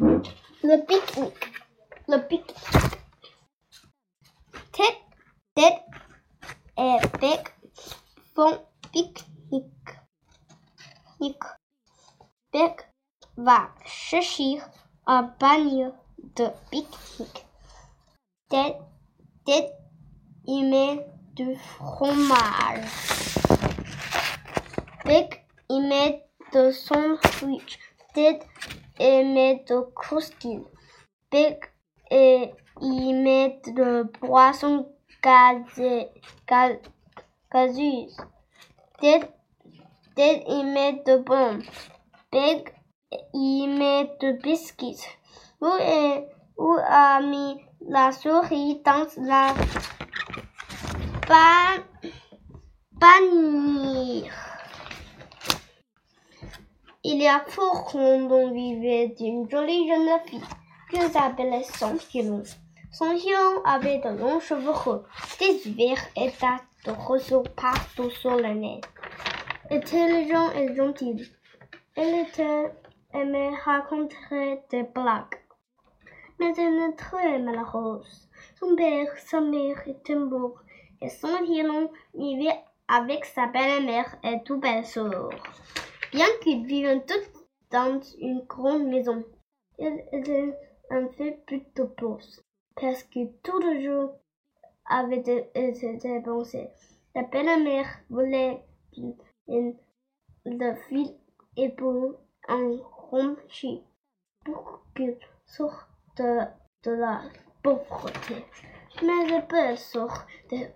[0.00, 1.52] Le pique-nique.
[2.08, 3.00] Le pique-nique.
[4.72, 4.96] Ted,
[5.54, 5.76] Ted
[6.78, 7.54] et Beck
[8.34, 9.66] font pique-nique.
[11.20, 11.44] Nique.
[13.36, 14.62] Va chercher
[15.06, 15.90] un panier
[16.34, 17.44] de pique-nique.
[18.48, 18.76] Ted,
[19.44, 19.70] Ted
[20.46, 22.88] y met du fromage.
[25.04, 27.78] Beck y met de sandwich.
[28.14, 28.44] Ted
[28.98, 30.66] y met de croustille.
[31.30, 31.72] Beck
[32.10, 34.86] et y met de boisson
[35.22, 36.08] gazée,
[36.46, 36.78] gaz,
[37.52, 38.16] gazeuse.
[39.00, 39.28] Ted,
[40.16, 41.64] Ted y met de bombes.
[42.32, 42.74] Beck
[43.32, 45.06] y met de biscuits.
[45.60, 49.54] Où, est, où a mis la souris dans la
[51.28, 51.82] pan,
[52.98, 54.30] panier?
[57.20, 57.92] Il y a fort
[58.50, 60.40] vivait une jolie jeune fille
[60.90, 62.42] que s'appelait Santilon.
[62.90, 65.02] Santilon avait de longs cheveux roux,
[65.38, 66.30] des yeux et
[66.86, 68.80] de roseaux partout sur le nez.
[69.70, 71.30] Intelligent et gentil.
[71.94, 72.72] Elle était
[73.12, 75.42] aimait raconter des blagues.
[76.38, 78.30] Mais elle était très malheureuse.
[78.58, 80.62] Son père, sa mère étaient morts
[81.02, 85.28] et Santilon vivait avec sa belle-mère et deux belles-sœurs.
[86.12, 89.24] Bien qu'ils vivaient tous dans une grande maison,
[89.78, 90.56] ils étaient
[90.90, 92.20] un peu plutôt pauvres,
[92.74, 94.14] parce que tout le jour
[94.86, 95.18] avait
[95.54, 96.68] été dépensé.
[97.14, 98.60] La belle-mère voulait
[99.46, 99.76] une
[100.46, 101.16] de fille
[101.56, 102.14] et pour
[102.48, 102.76] un
[103.10, 103.82] rompchi
[104.44, 105.86] pour qu'il sorte
[106.16, 107.22] de, la
[107.62, 108.44] pauvreté.
[109.02, 110.66] Mais la belle sort de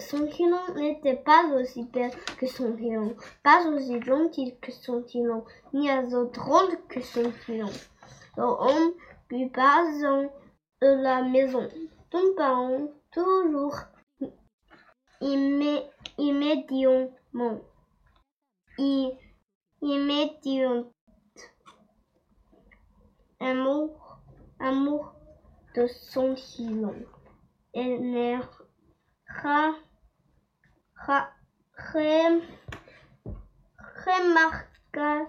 [0.00, 5.44] son filon n'était pas aussi belle que son filon, pas aussi gentille que son filon,
[5.72, 7.70] ni aussi drôle que son filon.
[8.36, 8.92] L'homme
[9.28, 10.24] plus passant
[10.82, 11.68] de la maison,
[12.10, 13.76] tombant toujours
[15.20, 15.82] immé
[16.18, 17.60] immédiatement,
[19.80, 20.92] immédiatement,
[23.40, 24.18] amour,
[24.58, 25.14] amour
[25.76, 26.94] de son filon.
[29.28, 29.74] Ra,
[30.94, 31.28] ra,
[31.92, 32.40] rem,
[34.04, 35.26] remarqua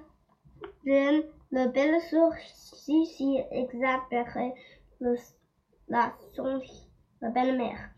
[0.86, 4.54] le belle sourcil exaspéré
[5.00, 5.16] le,
[5.90, 6.62] la, son,
[7.22, 7.90] la belle-mère.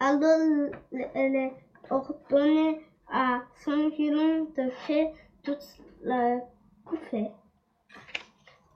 [0.00, 0.70] Alors
[1.14, 1.52] elle
[1.88, 6.40] ordonnait à son filon de faire toute la
[6.84, 7.30] bouffer.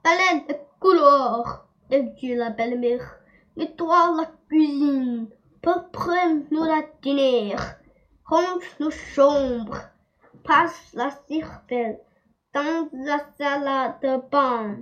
[0.03, 3.19] Allez, de couleur, dit la belle-mère.
[3.57, 5.27] Nettoie la cuisine.
[5.67, 7.53] Prends-nous la dîner,
[8.23, 9.81] range nos chambres,
[10.45, 11.99] passe la cervelle
[12.53, 14.77] dans la salle de bain,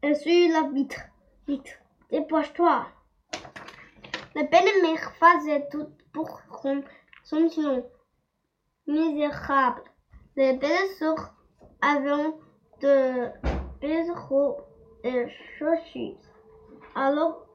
[0.00, 1.00] essuie la vitre,
[1.48, 1.80] vite,
[2.12, 2.86] dépêche-toi.
[4.36, 6.84] La belle-mère faisait tout pour rendre
[7.24, 7.84] son nom
[8.86, 9.82] misérable.
[10.36, 11.34] Les belles sœurs
[11.80, 12.32] avaient
[12.80, 13.28] de
[13.80, 14.62] belles robes
[15.02, 15.26] et
[15.58, 16.16] chaussures,
[16.94, 17.47] alors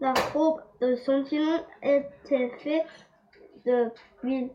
[0.00, 2.86] la robe de filon était faite
[3.64, 3.90] de
[4.22, 4.50] huile.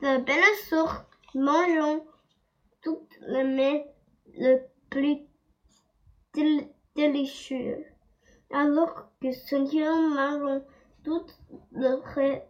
[0.00, 2.04] De belles sœurs mangeant
[2.82, 3.86] toutes les mets
[4.34, 5.18] le plus
[6.94, 7.84] délicieux,
[8.52, 10.62] alors que filon mangeant
[11.04, 11.26] tout
[11.72, 12.46] le reste